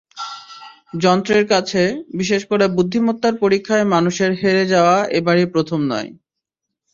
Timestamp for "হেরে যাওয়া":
4.41-4.97